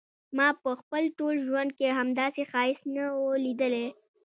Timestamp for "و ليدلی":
3.21-3.87